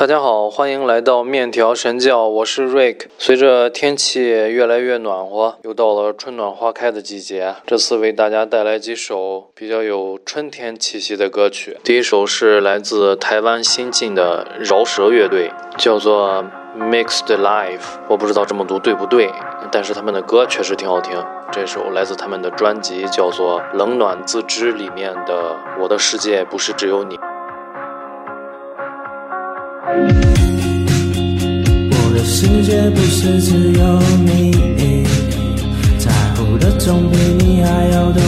[0.00, 3.02] 大家好，欢迎来到面条神教，我是 Rick。
[3.18, 11.76] 随着天气越来越暖和，又到了春暖花开的季节，这次为大家带来几首比较有春天气息的歌曲。
[11.84, 16.42] 第一首是来自台湾新晋的饶舌乐队，叫做
[16.78, 17.98] Mixed Life。
[18.08, 19.30] 我不知道这么读对不对，
[19.70, 21.22] 但是他们的歌确实挺好听。
[21.52, 27.16] 这首来自他们的专辑叫做《冷暖自知》里面的《我的世界不是只有你》。
[31.90, 34.52] 我的世界不是只有你，
[35.98, 38.22] 在乎的总比你还要多。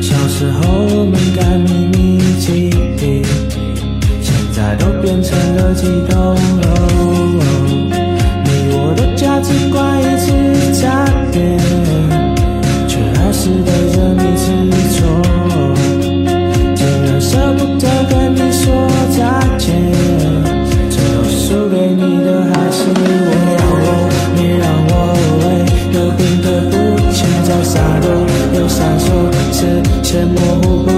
[0.00, 3.22] 小时候我们该秘密基地，
[4.22, 6.68] 现在都变成了几栋楼
[28.54, 29.06] 又闪烁，
[29.52, 30.93] 视线模糊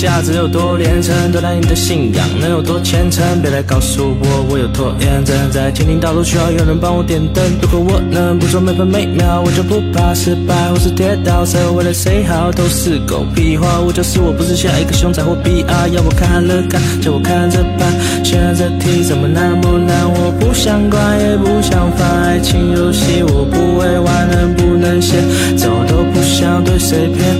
[0.00, 3.22] 价值有多连城，多大你的信仰能有多虔诚？
[3.42, 7.44] 别来告诉我我有拖延症，在前进道路需要有人帮我点灯。
[7.60, 11.44] 如果我能捕捉每分每秒，我就不怕失败或是跌倒。
[11.44, 15.88] 谁为了谁好都是狗屁话，我就是我，不是下一个凶宅或 BR。
[15.92, 17.92] 要我看了看，叫我看着办，
[18.24, 20.08] 选择题怎么难不难？
[20.08, 25.20] 我不想管也不想烦，爱情游戏我不会玩，能不能先
[25.58, 27.36] 走都不想对谁偏。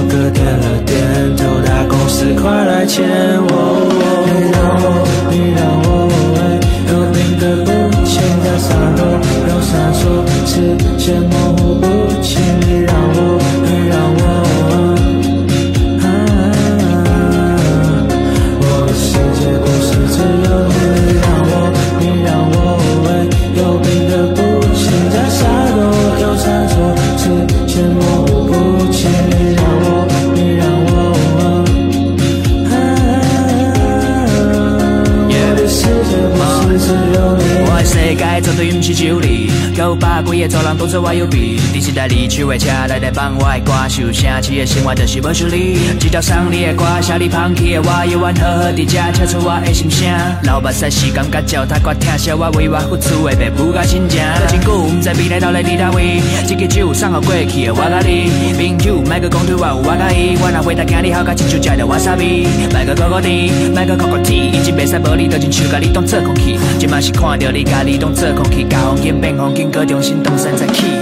[0.00, 3.06] 破听我歌点了点头，大公司快来签
[3.42, 3.52] 我。
[4.26, 4.86] 你让我，
[5.30, 5.88] 你让我
[6.34, 6.38] 为
[6.88, 7.68] 有你的不
[8.06, 8.12] 前
[8.42, 9.00] 在洒落
[9.48, 10.02] 又闪烁，
[38.60, 39.29] 对毋是只有你，
[39.80, 41.58] 九百几个族人都做我有病。
[41.72, 45.78] 你时代离去的车来来放我的歌，受城市的生活就是要输你。
[45.98, 50.06] 一条送你的歌，写你放弃的我，永远好好伫遮唱出我的心声。
[50.42, 54.20] 流目屎时间甲脚踏我听笑我为我付出的白不甲真正。
[54.20, 58.28] 过真久，毋知未来到底伫倒位，这个酒送互过去的我甲你。
[58.60, 62.46] 朋友，莫个讲对我有我介意，我若回答惊你好甲亲像食着瓦萨比。
[62.68, 66.58] 莫个讲我甜，莫个讲我甜，已经袂使无你，就亲像甲你当做空气。
[66.78, 70.99] 即嘛是看着你甲你当做空气，甲风景变风景，各种心动山再起。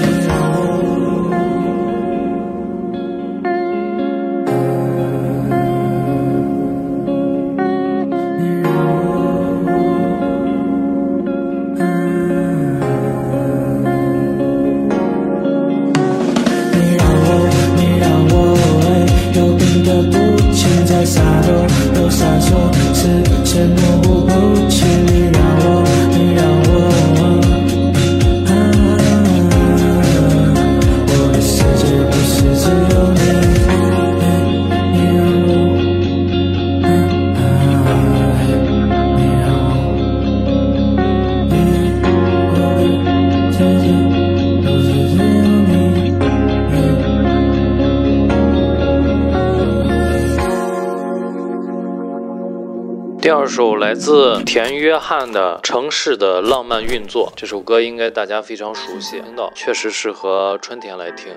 [53.99, 61.35] 自田约翰的《城市的浪漫运作》，这首歌应该大家非常熟悉，听到确实适合春天来听。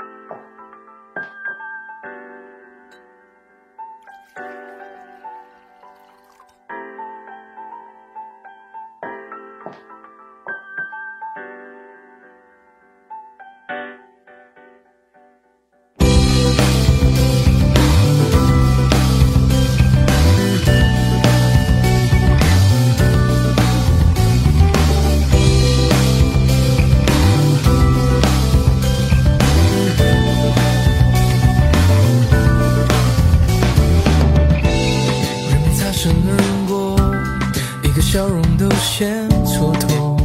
[38.61, 40.16] 都显蹉跎。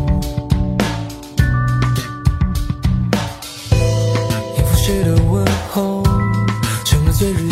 [4.59, 6.03] 应付谁的问候，
[6.85, 7.49] 成了最日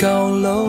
[0.00, 0.59] 高楼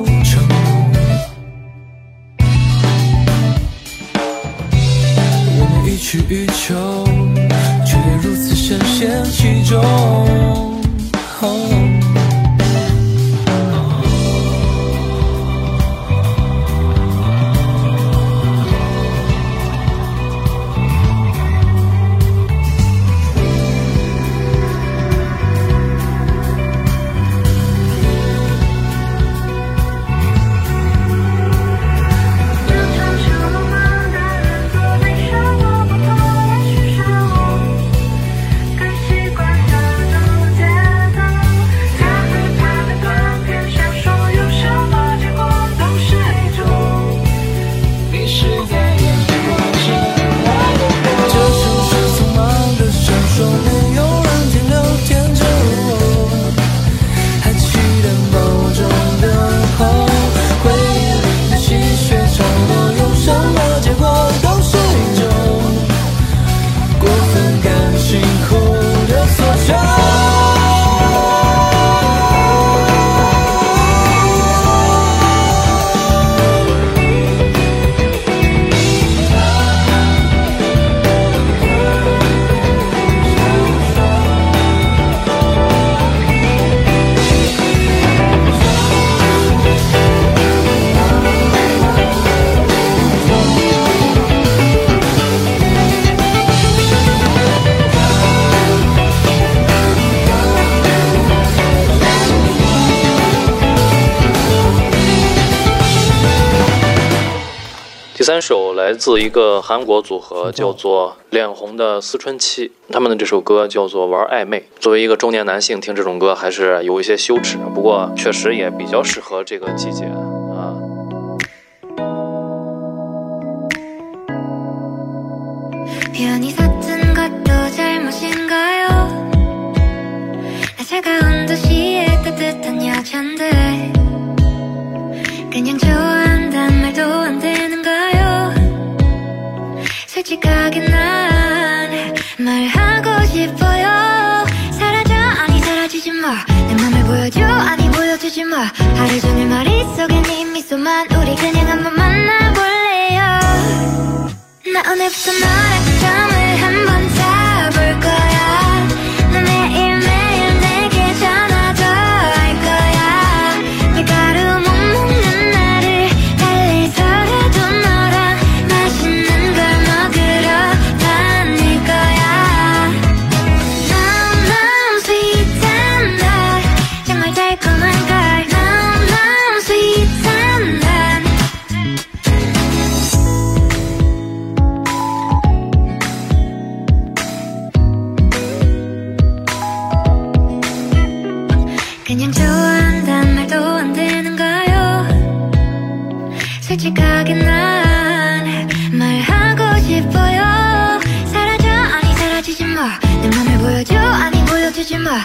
[108.92, 114.60] 来自一个韩国组合，叫做《脸红的思春期》，他们的这首歌叫做《玩暧昧》。
[114.82, 117.58] 作为一个中年男性，听这种歌还是有一些羞耻。
[117.74, 120.76] 不过，确实也比较适合这个季节啊。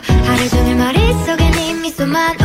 [0.09, 2.37] 하루 종일 머릿속에 네 미소만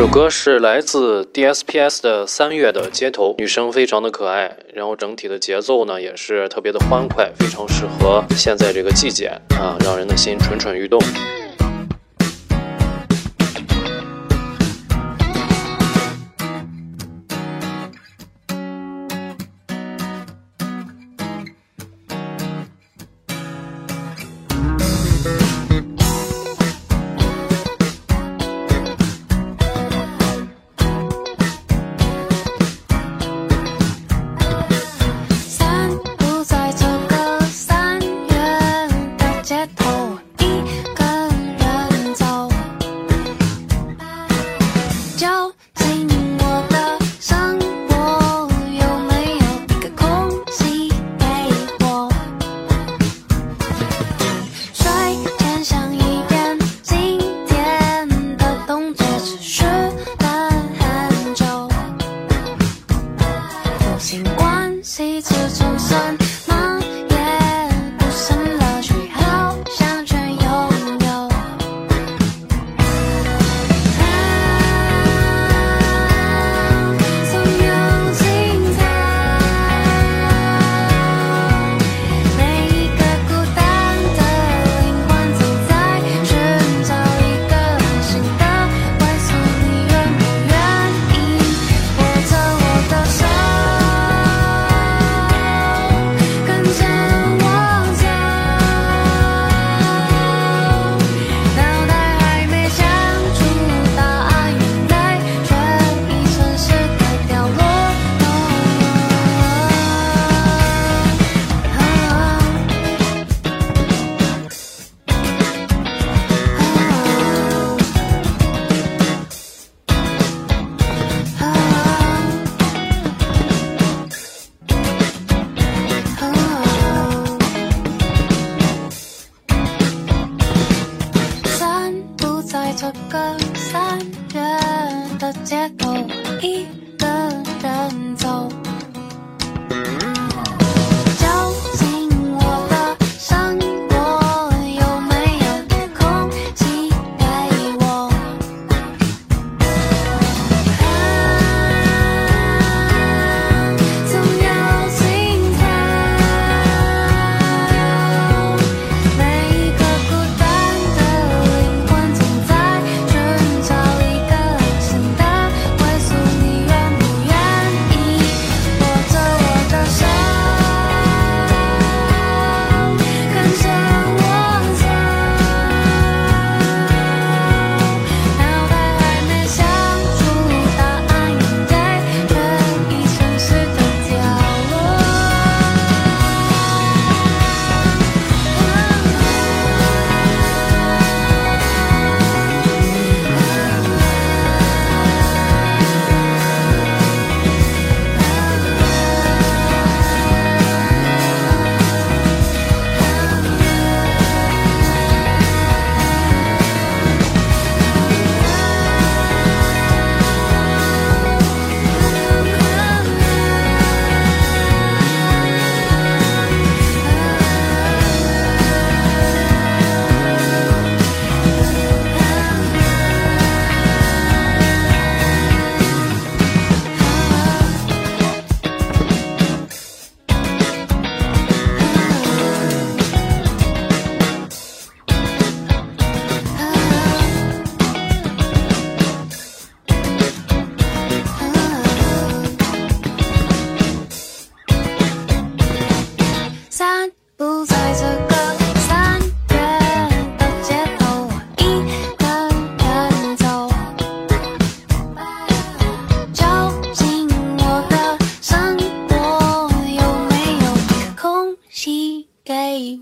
[0.00, 10.98] 这首歌是来自 DSPS 的《三月的街头》，女生非常的可爱，然后整体的节奏呢也是特别的欢快，非常适合现在这个季节啊，让人的心蠢蠢欲动。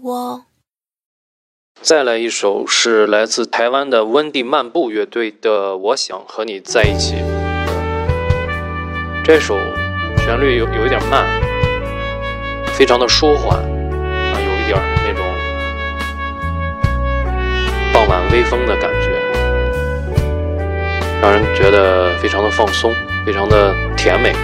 [0.02, 0.45] 我？
[1.81, 7.14] 再来一首是来自台湾的温蒂漫步乐队的《我想和你在一起》。
[9.25, 9.57] 这首
[10.19, 11.25] 旋律有有一点慢，
[12.75, 15.25] 非常的舒缓啊，有一点那种
[17.93, 19.11] 傍晚微风的感觉，
[21.23, 22.93] 让人觉得非常的放松，
[23.25, 24.35] 非常的甜美。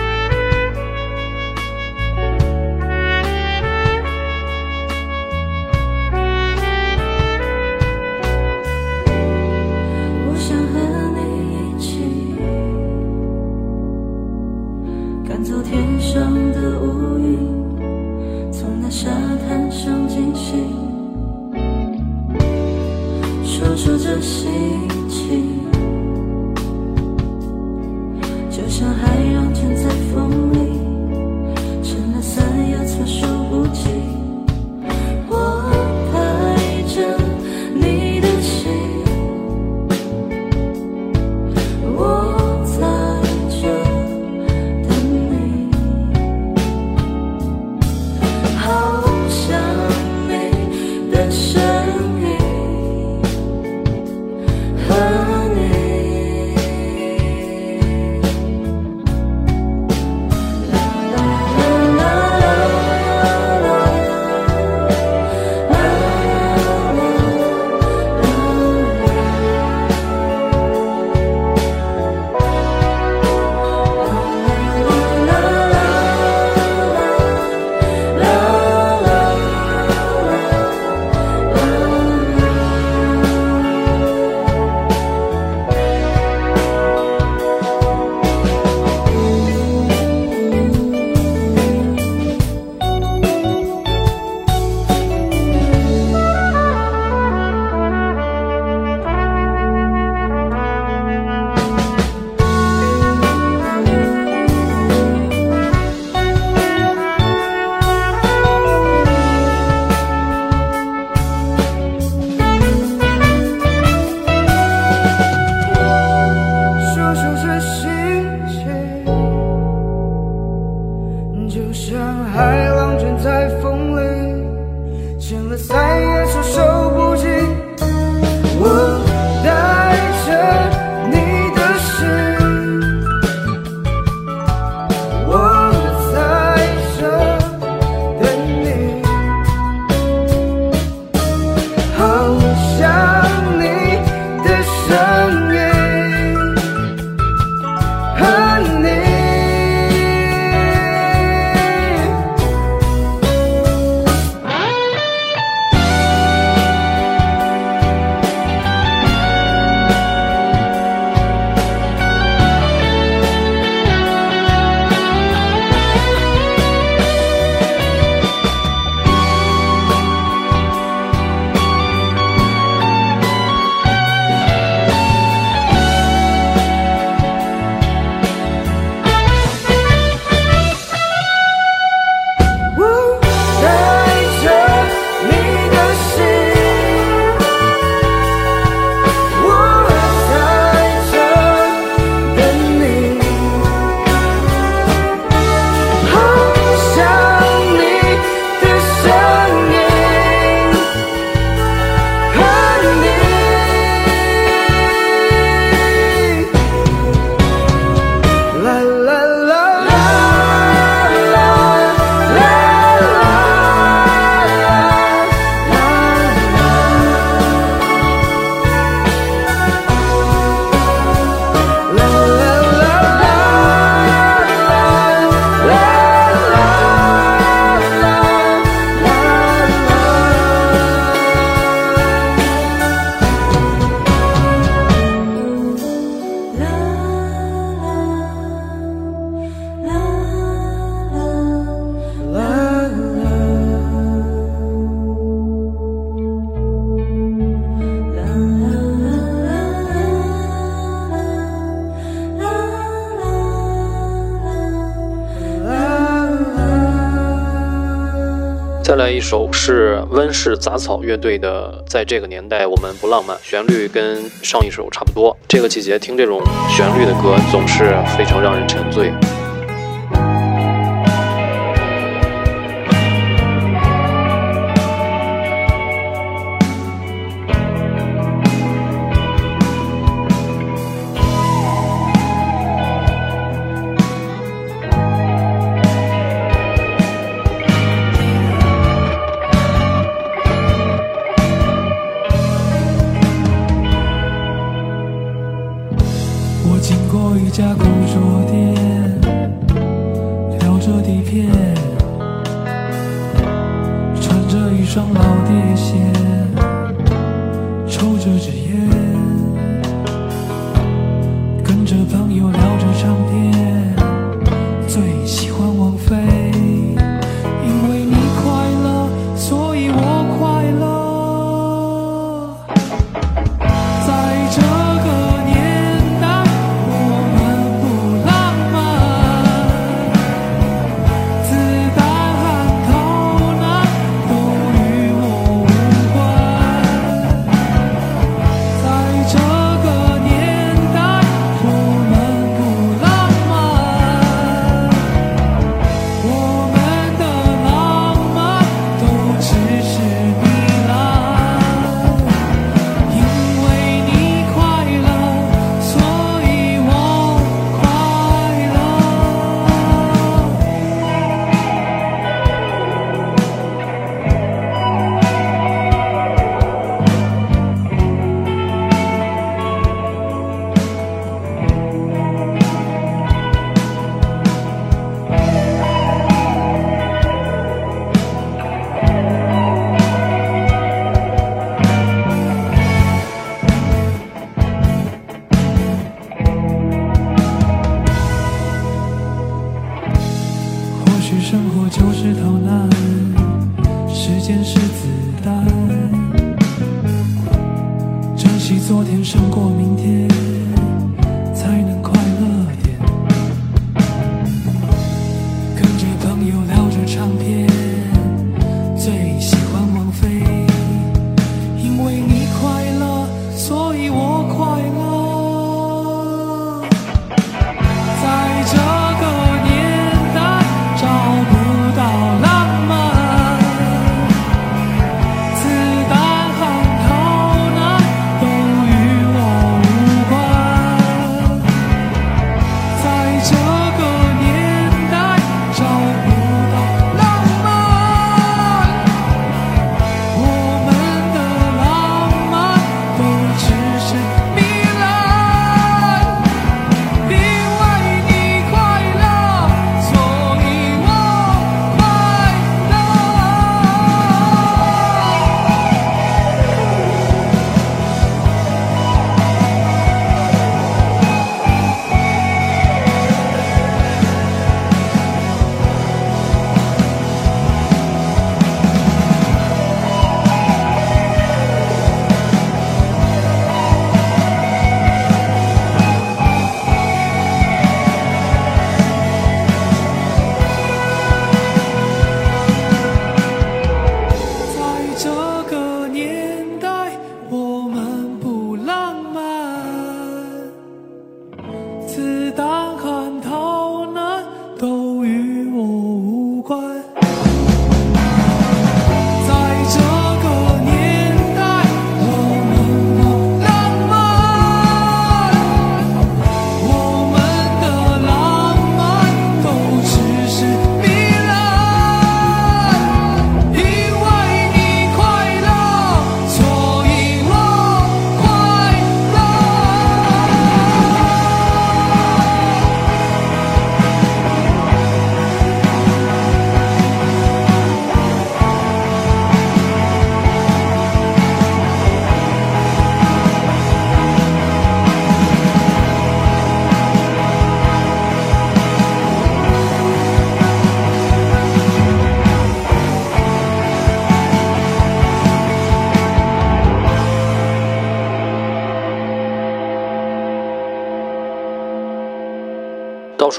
[258.85, 265.35] 再来一首是温室杂草乐队的在这个年代我们不浪漫旋律跟上一首差不多。
[265.49, 269.11] 这个季节听这种旋律的歌总是非常让人沉醉。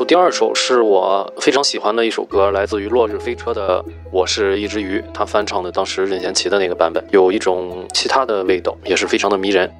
[0.07, 9.71] 第二首是我非常喜欢的一首歌，来自于落日飞车的我是一只鱼，他翻唱的当时任贤齐的那个版本，有一种其他的味道，也是非常的迷人。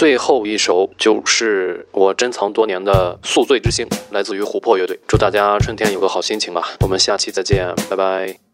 [0.00, 4.98] 最后一首就是我珍藏多年的《宿醉之星》，来自于琥珀乐队。
[5.06, 6.66] 祝大家春天有个好心情吧！
[6.80, 8.49] 我们下期再见，拜拜。